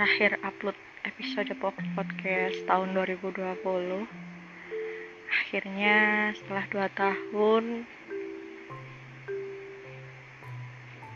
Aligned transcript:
terakhir 0.00 0.40
upload 0.40 0.80
episode 1.04 1.52
podcast 1.60 2.56
tahun 2.64 2.96
2020 2.96 3.36
akhirnya 5.28 5.96
setelah 6.40 6.64
dua 6.72 6.88
tahun 6.96 7.84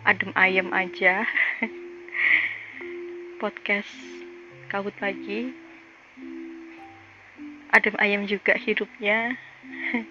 adem 0.05 0.36
ayem 0.36 0.68
aja. 0.68 1.24
Podcast 3.41 3.88
kabut 4.68 4.92
pagi 5.01 5.48
adem 7.73 7.96
ayem 7.96 8.28
juga 8.28 8.52
hidupnya. 8.60 9.32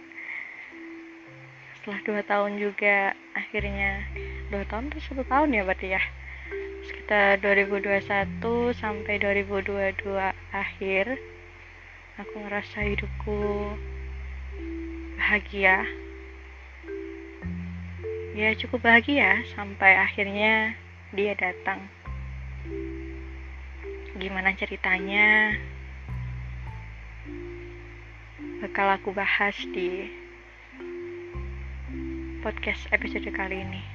Setelah 1.77 2.02
dua 2.09 2.21
tahun 2.26 2.58
juga 2.58 3.13
akhirnya 3.38 4.02
dua 4.49 4.66
tahun 4.66 4.90
atau 4.90 5.02
satu 5.05 5.21
tahun 5.30 5.62
ya 5.62 5.62
berarti 5.62 5.94
ya 5.94 6.02
sekitar 7.13 7.45
2021 7.45 8.73
sampai 8.73 9.22
2022 9.22 10.17
akhir 10.49 11.13
aku 12.17 12.36
ngerasa 12.41 12.89
hidupku 12.89 13.70
bahagia. 15.22 15.86
Ya 18.34 18.58
cukup 18.58 18.81
bahagia 18.81 19.45
sampai 19.53 19.94
akhirnya 19.94 20.73
dia 21.13 21.38
datang. 21.38 21.86
Gimana 24.17 24.58
ceritanya? 24.58 25.53
Bakal 28.66 28.98
aku 28.98 29.14
bahas 29.14 29.53
di 29.70 30.09
podcast 32.41 32.89
episode 32.89 33.30
kali 33.30 33.61
ini 33.61 33.92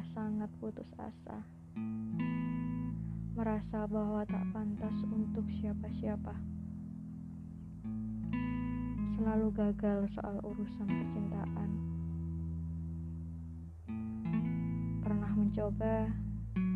sudah 0.00 0.16
sangat 0.16 0.48
putus 0.64 0.88
asa. 0.96 1.44
Merasa 3.36 3.84
bahwa 3.84 4.24
tak 4.24 4.48
pantas 4.48 4.96
untuk 5.12 5.44
siapa-siapa. 5.60 6.32
Selalu 9.20 9.52
gagal 9.52 10.08
soal 10.16 10.40
urusan 10.40 10.88
percintaan. 10.88 11.70
Pernah 15.04 15.32
mencoba 15.36 16.08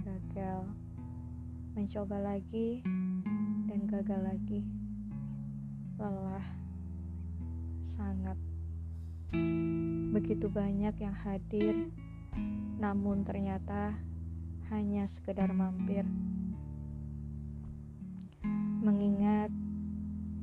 gagal, 0.04 0.60
mencoba 1.72 2.16
lagi, 2.20 2.84
dan 3.72 3.80
gagal 3.88 4.20
lagi. 4.20 4.60
Lelah, 5.96 6.44
sangat. 7.96 8.36
Begitu 10.12 10.44
banyak 10.52 10.92
yang 11.00 11.16
hadir, 11.24 11.88
namun 12.80 13.24
ternyata 13.24 13.96
hanya 14.72 15.08
sekedar 15.18 15.52
mampir. 15.54 16.04
Mengingat 18.84 19.48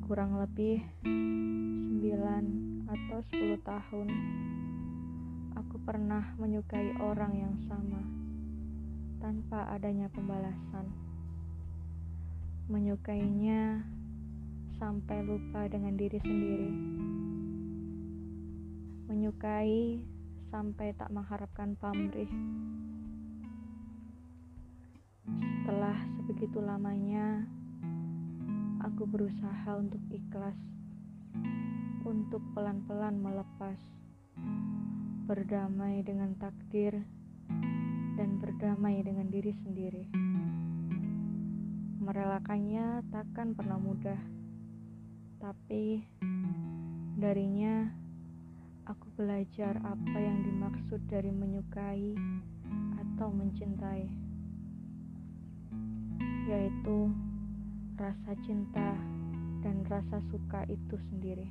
kurang 0.08 0.42
lebih 0.42 0.82
9 1.06 2.90
atau 2.90 3.20
10 3.32 3.62
tahun 3.62 4.08
aku 5.72 5.88
pernah 5.88 6.36
menyukai 6.36 7.00
orang 7.00 7.32
yang 7.32 7.56
sama 7.70 8.04
tanpa 9.24 9.72
adanya 9.72 10.12
pembalasan. 10.12 10.92
Menyukainya 12.68 13.86
sampai 14.76 15.24
lupa 15.24 15.70
dengan 15.72 15.96
diri 15.96 16.20
sendiri. 16.20 16.72
Menyukai 19.08 20.02
sampai 20.52 20.92
tak 21.00 21.08
mengharapkan 21.16 21.80
pamrih. 21.80 22.28
Setelah 25.64 25.96
sebegitu 26.20 26.60
lamanya, 26.60 27.48
aku 28.84 29.08
berusaha 29.08 29.72
untuk 29.80 30.04
ikhlas, 30.12 30.60
untuk 32.04 32.44
pelan-pelan 32.52 33.16
melepas, 33.24 33.80
berdamai 35.32 36.04
dengan 36.04 36.36
takdir 36.36 37.00
dan 38.20 38.44
berdamai 38.44 39.00
dengan 39.08 39.32
diri 39.32 39.56
sendiri. 39.64 40.06
Merelakannya 42.04 43.08
takkan 43.08 43.56
pernah 43.56 43.80
mudah, 43.80 44.20
tapi 45.40 46.04
darinya 47.16 48.01
aku 48.88 49.08
belajar 49.18 49.78
apa 49.86 50.18
yang 50.18 50.42
dimaksud 50.46 51.02
dari 51.10 51.30
menyukai 51.30 52.18
atau 52.98 53.30
mencintai, 53.30 54.10
yaitu 56.50 57.12
rasa 58.00 58.32
cinta 58.42 58.98
dan 59.62 59.86
rasa 59.86 60.18
suka 60.34 60.66
itu 60.66 60.96
sendiri, 61.12 61.50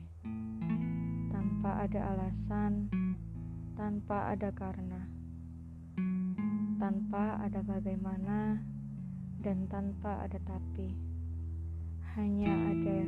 tanpa 1.30 1.86
ada 1.86 2.00
alasan, 2.16 2.90
tanpa 3.78 4.34
ada 4.34 4.50
karena 4.50 5.20
tanpa 6.80 7.36
ada 7.44 7.60
bagaimana 7.60 8.56
dan 9.44 9.68
tanpa 9.68 10.24
ada 10.24 10.40
tapi. 10.48 10.96
Hanya 12.16 12.50
ada 12.72 13.04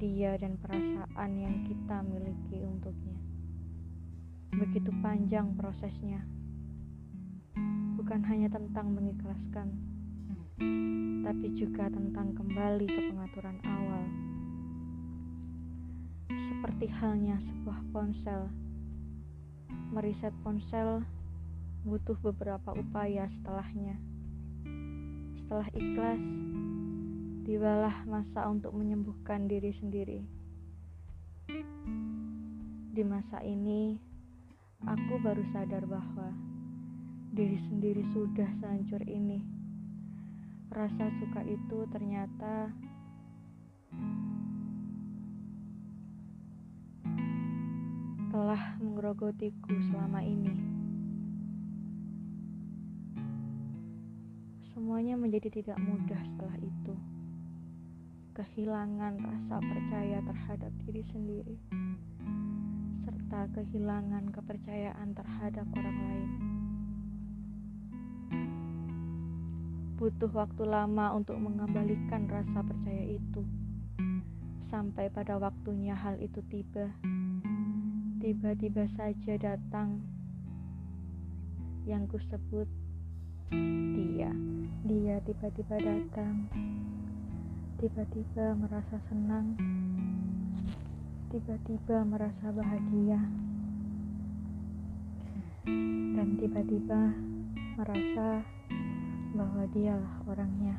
dia 0.00 0.32
dan 0.40 0.56
perasaan 0.56 1.32
yang 1.36 1.68
kita 1.68 2.00
miliki 2.00 2.64
untuknya. 2.64 3.20
Begitu 4.56 4.88
panjang 5.04 5.52
prosesnya. 5.60 6.24
Bukan 8.00 8.24
hanya 8.24 8.48
tentang 8.48 8.96
mengikhlaskan, 8.96 9.76
tapi 11.20 11.46
juga 11.52 11.92
tentang 11.92 12.32
kembali 12.32 12.88
ke 12.88 13.00
pengaturan 13.12 13.60
awal. 13.60 14.02
Seperti 16.32 16.88
halnya 16.96 17.36
sebuah 17.36 17.80
ponsel. 17.92 18.48
Meriset 19.92 20.32
ponsel 20.40 21.04
butuh 21.84 22.16
beberapa 22.24 22.72
upaya 22.72 23.28
setelahnya. 23.36 24.00
Setelah 25.44 25.68
ikhlas, 25.76 26.22
tibalah 27.44 28.04
masa 28.04 28.46
untuk 28.48 28.76
menyembuhkan 28.76 29.48
diri 29.48 29.72
sendiri. 29.80 30.20
Di 32.90 33.02
masa 33.06 33.40
ini, 33.40 33.96
aku 34.84 35.20
baru 35.22 35.40
sadar 35.54 35.86
bahwa 35.86 36.34
diri 37.30 37.58
sendiri 37.70 38.02
sudah 38.10 38.50
sehancur 38.58 39.00
ini. 39.06 39.40
Rasa 40.70 41.10
suka 41.18 41.42
itu 41.46 41.78
ternyata 41.90 42.70
telah 48.30 48.78
menggerogotiku 48.78 49.74
selama 49.90 50.22
ini. 50.22 50.54
Semuanya 54.70 55.18
menjadi 55.18 55.50
tidak 55.50 55.78
mudah 55.82 56.18
setelah 56.18 56.58
itu. 56.62 57.19
Kehilangan 58.40 59.20
rasa 59.20 59.60
percaya 59.60 60.24
terhadap 60.24 60.72
diri 60.88 61.04
sendiri, 61.12 61.60
serta 63.04 63.52
kehilangan 63.52 64.32
kepercayaan 64.32 65.12
terhadap 65.12 65.68
orang 65.76 65.98
lain. 66.08 66.30
Butuh 70.00 70.32
waktu 70.32 70.64
lama 70.64 71.20
untuk 71.20 71.36
mengembalikan 71.36 72.32
rasa 72.32 72.64
percaya 72.64 73.12
itu, 73.12 73.44
sampai 74.72 75.12
pada 75.12 75.36
waktunya 75.36 75.92
hal 75.92 76.16
itu 76.16 76.40
tiba. 76.48 76.96
Tiba-tiba 78.24 78.88
saja 78.96 79.36
datang 79.36 80.00
yang 81.84 82.08
kusebut 82.08 82.72
dia. 83.92 84.32
Dia 84.88 85.20
tiba-tiba 85.28 85.76
datang, 85.76 86.48
tiba-tiba 87.80 88.52
merasa 88.60 89.00
senang, 89.08 89.56
tiba-tiba 91.32 92.04
merasa 92.04 92.52
bahagia, 92.52 93.16
dan 96.12 96.28
tiba-tiba 96.36 97.16
merasa 97.80 98.44
bahwa 99.32 99.64
dialah 99.72 100.14
orangnya. 100.28 100.76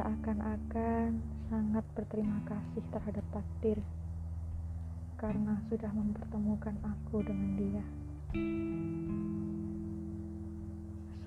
Seakan-akan 0.00 1.20
sangat 1.52 1.84
berterima 1.92 2.40
kasih 2.48 2.80
terhadap 2.88 3.24
takdir 3.28 3.84
karena 5.20 5.60
sudah 5.68 5.92
mempertemukan 5.92 6.76
aku 6.80 7.20
dengan 7.20 7.52
dia. 7.60 7.84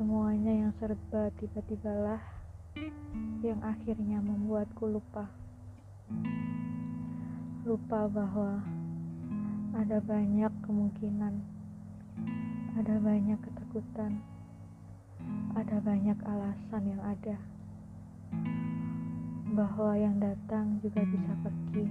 Semuanya 0.01 0.65
yang 0.65 0.74
serba 0.81 1.30
tiba-tibalah 1.38 2.40
yang 3.41 3.59
akhirnya 3.65 4.21
membuatku 4.21 4.88
lupa. 4.88 5.27
Lupa 7.68 8.07
bahwa 8.07 8.62
ada 9.75 9.97
banyak 10.03 10.53
kemungkinan, 10.63 11.41
ada 12.77 12.95
banyak 13.01 13.39
ketakutan, 13.41 14.21
ada 15.57 15.77
banyak 15.81 16.18
alasan 16.23 16.83
yang 16.85 17.01
ada 17.03 17.38
bahwa 19.51 20.00
yang 20.00 20.15
datang 20.15 20.79
juga 20.79 21.03
bisa 21.03 21.33
pergi. 21.44 21.85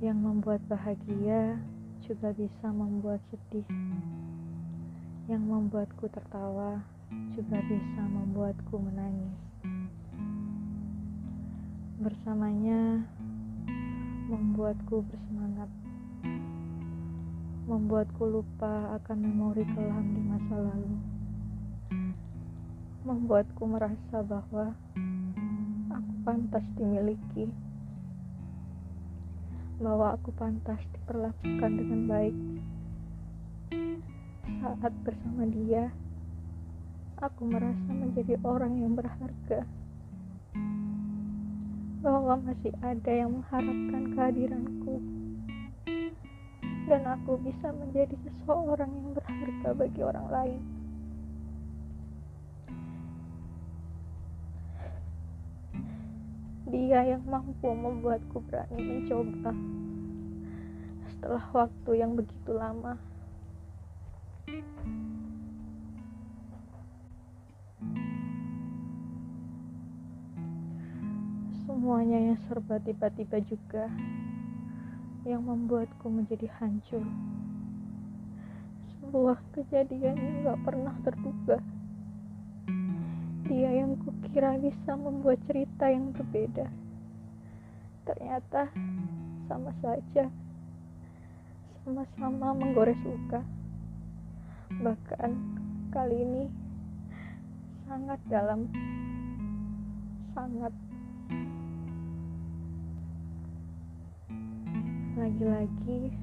Yang 0.00 0.18
membuat 0.20 0.60
bahagia 0.68 1.60
juga 2.04 2.32
bisa 2.32 2.72
membuat 2.72 3.20
sedih. 3.28 3.68
Yang 5.28 5.42
membuatku 5.44 6.08
tertawa 6.08 6.95
juga 7.34 7.58
bisa 7.66 8.02
membuatku 8.06 8.74
menangis. 8.80 9.36
Bersamanya 12.02 13.06
membuatku 14.26 15.06
bersemangat. 15.06 15.70
Membuatku 17.66 18.22
lupa 18.26 18.94
akan 19.02 19.18
memori 19.22 19.66
kelam 19.74 20.06
di 20.14 20.22
masa 20.22 20.54
lalu. 20.54 20.94
Membuatku 23.06 23.62
merasa 23.66 24.22
bahwa 24.22 24.74
pantas 26.26 26.66
dimiliki, 26.74 27.46
bahwa 29.78 30.18
aku 30.18 30.34
pantas 30.34 30.82
diperlakukan 30.90 31.70
dengan 31.70 32.00
baik. 32.10 32.36
Saat 34.58 34.90
bersama 35.06 35.46
dia, 35.46 35.94
aku 37.20 37.48
merasa 37.48 37.90
menjadi 37.90 38.36
orang 38.44 38.76
yang 38.76 38.92
berharga, 38.92 39.64
bahwa 42.04 42.38
masih 42.44 42.76
ada 42.84 43.12
yang 43.12 43.40
mengharapkan 43.40 44.02
kehadiranku, 44.12 45.00
dan 46.86 47.02
aku 47.08 47.40
bisa 47.40 47.72
menjadi 47.72 48.14
seseorang 48.20 48.92
yang 48.92 49.10
berharga 49.16 49.68
bagi 49.74 50.00
orang 50.04 50.28
lain. 50.28 50.62
Dia 56.66 57.16
yang 57.16 57.22
mampu 57.24 57.70
membuatku 57.70 58.42
berani 58.50 58.82
mencoba 58.82 59.54
setelah 61.08 61.46
waktu 61.54 61.90
yang 61.94 62.12
begitu 62.18 62.52
lama. 62.52 62.98
Semuanya 71.76 72.32
yang 72.32 72.40
serba 72.48 72.80
tiba-tiba 72.80 73.36
juga 73.52 73.84
yang 75.28 75.44
membuatku 75.44 76.08
menjadi 76.08 76.48
hancur. 76.56 77.04
Sebuah 78.96 79.36
kejadian 79.52 80.16
yang 80.16 80.36
gak 80.48 80.60
pernah 80.64 80.96
terduga. 81.04 81.60
Dia 83.44 83.76
yang 83.76 83.92
kukira 84.00 84.56
bisa 84.56 84.96
membuat 84.96 85.36
cerita 85.44 85.92
yang 85.92 86.16
berbeda. 86.16 86.64
Ternyata 88.08 88.72
sama 89.44 89.68
saja. 89.84 90.32
Sama-sama 91.84 92.56
menggores 92.56 92.96
luka. 93.04 93.44
Bahkan 94.80 95.30
kali 95.92 96.24
ini 96.24 96.44
sangat 97.84 98.20
dalam. 98.32 98.64
Sangat. 100.32 100.85
Lagi-lagi 105.26 106.14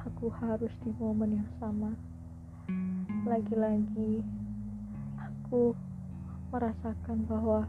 aku 0.00 0.32
harus 0.40 0.72
di 0.80 0.96
momen 0.96 1.36
yang 1.36 1.50
sama. 1.60 1.92
Lagi-lagi 3.28 4.24
aku 5.20 5.76
merasakan 6.48 7.28
bahwa 7.28 7.68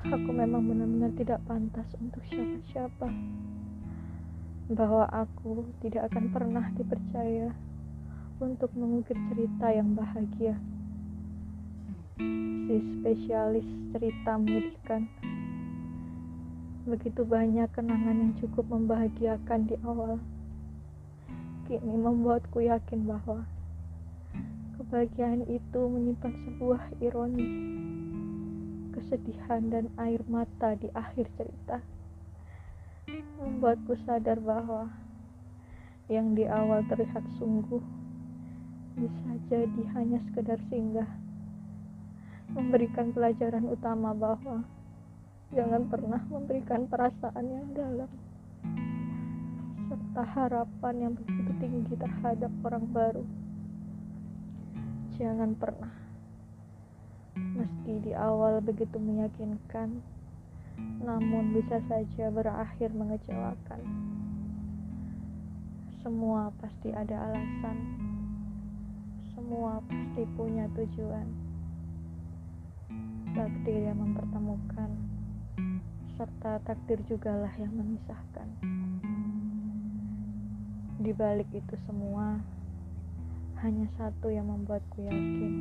aku 0.00 0.30
memang 0.32 0.64
benar-benar 0.64 1.12
tidak 1.12 1.44
pantas 1.44 1.84
untuk 2.00 2.24
siapa-siapa. 2.32 3.12
Bahwa 4.72 5.04
aku 5.12 5.68
tidak 5.84 6.08
akan 6.08 6.32
pernah 6.32 6.72
dipercaya 6.72 7.52
untuk 8.40 8.72
mengukir 8.72 9.20
cerita 9.28 9.76
yang 9.76 9.92
bahagia. 9.92 10.56
Si 12.16 12.80
spesialis 12.96 13.68
cerita 13.92 14.40
menyedihkan. 14.40 15.04
Begitu 16.90 17.22
banyak 17.22 17.70
kenangan 17.70 18.18
yang 18.18 18.34
cukup 18.42 18.66
membahagiakan 18.66 19.70
di 19.70 19.78
awal. 19.86 20.18
Kini 21.70 21.94
membuatku 21.94 22.66
yakin 22.66 23.06
bahwa 23.06 23.46
Kebahagiaan 24.80 25.44
itu 25.44 25.80
menyimpan 25.92 26.34
sebuah 26.40 26.82
ironi, 27.04 27.46
kesedihan 28.96 29.68
dan 29.68 29.92
air 30.00 30.24
mata 30.24 30.72
di 30.72 30.88
akhir 30.96 31.28
cerita. 31.36 31.84
Membuatku 33.38 33.92
sadar 34.08 34.40
bahwa 34.40 34.88
yang 36.08 36.32
di 36.32 36.48
awal 36.48 36.80
terlihat 36.88 37.22
sungguh 37.36 37.84
bisa 38.96 39.30
jadi 39.52 39.82
hanya 40.00 40.16
sekedar 40.32 40.56
singgah. 40.72 41.12
Memberikan 42.56 43.12
pelajaran 43.12 43.68
utama 43.68 44.16
bahwa 44.16 44.64
jangan 45.50 45.82
pernah 45.90 46.22
memberikan 46.30 46.86
perasaan 46.86 47.46
yang 47.50 47.68
dalam 47.74 48.10
serta 49.90 50.22
harapan 50.22 50.94
yang 51.02 51.12
begitu 51.18 51.50
tinggi 51.58 51.94
terhadap 51.98 52.52
orang 52.62 52.86
baru. 52.94 53.24
Jangan 55.18 55.58
pernah. 55.58 55.90
Meski 57.34 57.98
di 57.98 58.12
awal 58.14 58.62
begitu 58.62 58.94
meyakinkan 59.02 59.98
namun 61.02 61.50
bisa 61.50 61.82
saja 61.90 62.30
berakhir 62.30 62.94
mengecewakan. 62.94 63.82
Semua 66.00 66.54
pasti 66.62 66.94
ada 66.94 67.26
alasan. 67.26 67.78
Semua 69.34 69.82
pasti 69.84 70.22
punya 70.38 70.70
tujuan. 70.78 71.26
Takdir 73.34 73.90
yang 73.90 73.98
mempertemukan 73.98 74.90
serta 76.20 76.60
takdir 76.68 77.00
jugalah 77.08 77.48
yang 77.56 77.72
memisahkan. 77.72 78.44
Di 81.00 81.16
balik 81.16 81.48
itu 81.48 81.72
semua 81.88 82.36
hanya 83.64 83.88
satu 83.96 84.28
yang 84.28 84.52
membuatku 84.52 85.00
yakin. 85.00 85.54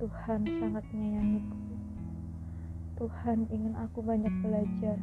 Tuhan 0.00 0.48
sangat 0.48 0.80
menyayangiku. 0.96 1.60
Tuhan 2.96 3.44
ingin 3.52 3.76
aku 3.76 4.00
banyak 4.00 4.32
belajar 4.40 4.96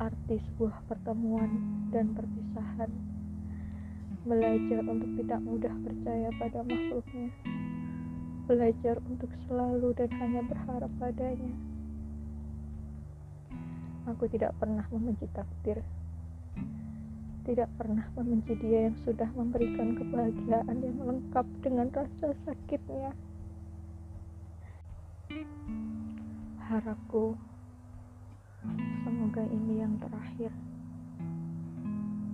arti 0.00 0.40
sebuah 0.40 0.88
pertemuan 0.88 1.60
dan 1.92 2.16
perpisahan. 2.16 2.88
Belajar 4.24 4.80
untuk 4.88 5.12
tidak 5.20 5.44
mudah 5.44 5.76
percaya 5.84 6.32
pada 6.40 6.64
makhluknya. 6.64 7.28
Belajar 8.48 8.96
untuk 9.04 9.28
selalu 9.44 9.92
dan 9.92 10.08
hanya 10.24 10.40
berharap 10.40 10.88
padanya 10.96 11.75
aku 14.06 14.30
tidak 14.30 14.54
pernah 14.56 14.86
membenci 14.88 15.26
takdir 15.34 15.82
tidak 17.46 17.70
pernah 17.78 18.02
membenci 18.18 18.58
dia 18.58 18.90
yang 18.90 18.98
sudah 19.06 19.30
memberikan 19.38 19.94
kebahagiaan 19.94 20.82
yang 20.82 20.98
lengkap 20.98 21.46
dengan 21.62 21.86
rasa 21.94 22.34
sakitnya. 22.42 23.14
Harapku, 26.66 27.38
semoga 29.06 29.46
ini 29.46 29.78
yang 29.78 29.94
terakhir. 30.02 30.50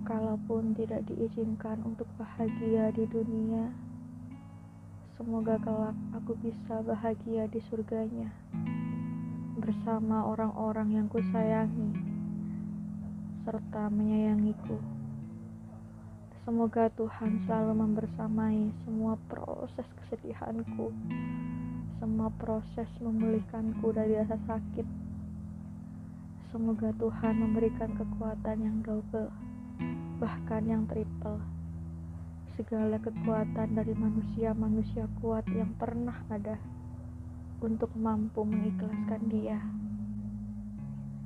Kalaupun 0.09 0.73
tidak 0.73 1.05
diizinkan 1.05 1.77
untuk 1.85 2.09
bahagia 2.17 2.89
di 2.97 3.05
dunia, 3.05 3.69
semoga 5.13 5.61
kelak 5.61 5.95
aku 6.17 6.33
bisa 6.41 6.81
bahagia 6.81 7.45
di 7.53 7.61
surganya 7.69 8.33
bersama 9.57 10.25
orang-orang 10.25 10.97
yang 10.97 11.07
kusayangi 11.09 11.93
serta 13.43 13.91
menyayangiku. 13.91 14.79
Semoga 16.43 16.91
Tuhan 16.95 17.43
selalu 17.45 17.73
membersamai 17.77 18.71
semua 18.83 19.15
proses 19.31 19.87
kesedihanku, 20.03 20.91
semua 21.99 22.29
proses 22.35 22.89
memulihkanku 22.99 23.95
dari 23.95 24.19
rasa 24.19 24.35
sakit, 24.47 24.87
Semoga 26.53 26.93
Tuhan 27.01 27.41
memberikan 27.41 27.97
kekuatan 27.97 28.61
yang 28.61 28.77
double, 28.85 29.33
bahkan 30.21 30.61
yang 30.69 30.85
triple. 30.85 31.41
Segala 32.53 33.01
kekuatan 33.01 33.73
dari 33.73 33.97
manusia-manusia 33.97 35.09
kuat 35.17 35.49
yang 35.49 35.73
pernah 35.81 36.13
ada 36.29 36.61
untuk 37.63 37.95
mampu 37.95 38.43
mengikhlaskan 38.43 39.23
Dia. 39.31 39.55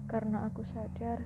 Karena 0.06 0.46
aku 0.46 0.62
sadar, 0.70 1.26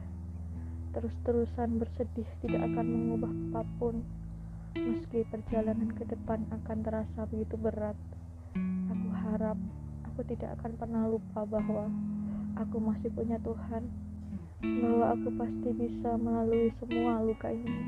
terus-terusan 0.95 1.83
bersedih 1.83 2.25
tidak 2.39 2.63
akan 2.71 2.87
mengubah 2.87 3.31
apa 3.51 3.61
pun, 3.75 4.07
meski 4.71 5.27
perjalanan 5.27 5.91
ke 5.99 6.07
depan 6.07 6.47
akan 6.47 6.77
terasa 6.79 7.27
begitu 7.27 7.59
berat. 7.59 7.99
Aku 8.87 9.07
harap 9.27 9.59
aku 10.07 10.23
tidak 10.31 10.55
akan 10.63 10.79
pernah 10.79 11.03
lupa 11.11 11.43
bahwa 11.43 11.91
aku 12.55 12.79
masih 12.79 13.11
punya 13.11 13.35
Tuhan, 13.43 13.83
bahwa 14.63 15.05
aku 15.11 15.29
pasti 15.35 15.69
bisa 15.75 16.15
melalui 16.15 16.71
semua 16.79 17.19
luka 17.19 17.51
ini. 17.51 17.83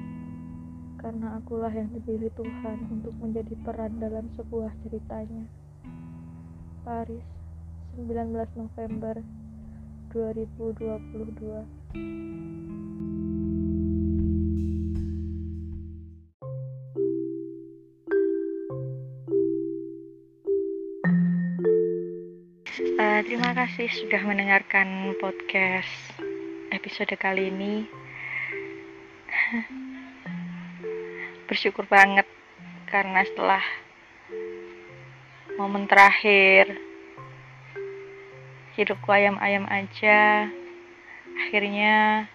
Karena 0.99 1.39
akulah 1.39 1.71
yang 1.71 1.87
dipilih 1.95 2.31
Tuhan 2.35 2.91
untuk 2.91 3.15
menjadi 3.23 3.55
peran 3.63 3.99
dalam 4.03 4.27
sebuah 4.35 4.75
ceritanya. 4.83 5.62
Paris, 6.83 7.23
19 7.95 8.59
November 8.59 9.15
2022. 10.11 11.63
Uh, 22.99 23.23
terima 23.23 23.55
kasih 23.55 23.87
sudah 23.87 24.19
mendengarkan 24.27 25.15
podcast 25.23 25.87
episode 26.75 27.15
kali 27.15 27.47
ini. 27.47 27.87
Bersyukur 31.47 31.87
banget 31.87 32.27
karena 32.91 33.23
setelah 33.23 33.63
momen 35.57 35.85
terakhir. 35.85 36.69
Hidupku 38.73 39.05
ayam-ayam 39.13 39.69
aja, 39.69 40.49
akhirnya 41.45 42.25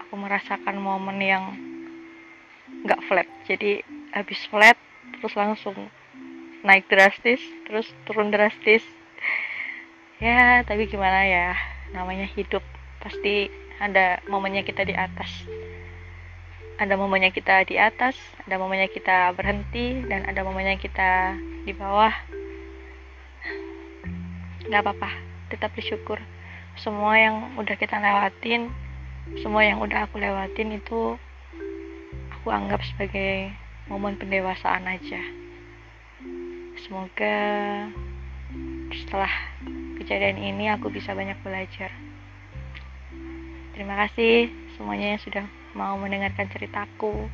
aku 0.00 0.16
merasakan 0.16 0.80
momen 0.80 1.20
yang 1.20 1.44
nggak 2.84 3.00
flat. 3.04 3.28
Jadi 3.44 3.84
habis 4.16 4.40
flat 4.48 4.76
terus 5.20 5.36
langsung 5.36 5.76
naik 6.64 6.88
drastis, 6.88 7.44
terus 7.68 7.92
turun 8.08 8.32
drastis. 8.32 8.80
Ya 10.16 10.64
tapi 10.64 10.88
gimana 10.88 11.28
ya 11.28 11.52
namanya 11.92 12.24
hidup. 12.24 12.64
Pasti 13.00 13.52
ada 13.80 14.20
momennya 14.28 14.64
kita 14.64 14.84
di 14.84 14.92
atas 14.96 15.28
ada 16.80 16.96
momennya 16.96 17.28
kita 17.28 17.68
di 17.68 17.76
atas 17.76 18.16
ada 18.48 18.56
momennya 18.56 18.88
kita 18.88 19.36
berhenti 19.36 20.00
dan 20.08 20.24
ada 20.24 20.40
momennya 20.40 20.80
kita 20.80 21.36
di 21.68 21.76
bawah. 21.76 22.12
Nggak 24.64 24.80
apa-apa 24.80 25.10
tetap 25.52 25.76
bersyukur. 25.76 26.16
Semua 26.80 27.20
yang 27.20 27.52
udah 27.60 27.76
kita 27.76 28.00
lewatin 28.00 28.72
semua 29.44 29.62
yang 29.62 29.78
udah 29.78 30.08
aku 30.08 30.16
lewatin 30.18 30.74
itu 30.80 31.14
aku 32.32 32.48
anggap 32.48 32.80
sebagai 32.82 33.52
momen 33.86 34.16
pendewasaan 34.16 34.88
aja. 34.88 35.20
Semoga 36.80 37.36
setelah 38.90 39.30
kejadian 40.00 40.40
ini 40.40 40.72
aku 40.72 40.88
bisa 40.88 41.12
banyak 41.12 41.36
belajar. 41.44 41.92
Terima 43.76 43.94
kasih 44.08 44.48
semuanya 44.74 45.14
yang 45.14 45.22
sudah 45.22 45.44
mau 45.74 45.94
mendengarkan 45.98 46.50
ceritaku. 46.50 47.30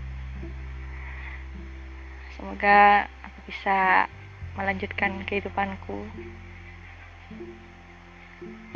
Semoga 2.36 3.08
aku 3.24 3.38
bisa 3.48 4.08
melanjutkan 4.56 5.24
kehidupanku 5.24 6.04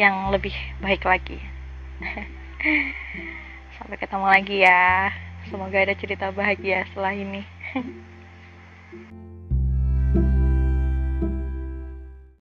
yang 0.01 0.33
lebih 0.33 0.57
baik 0.81 1.05
lagi. 1.05 1.41
Sampai 3.77 3.97
ketemu 4.01 4.27
lagi 4.29 4.57
ya. 4.65 5.13
Semoga 5.49 5.81
ada 5.81 5.97
cerita 5.97 6.33
bahagia 6.33 6.85
setelah 6.89 7.13
ini. 7.17 7.45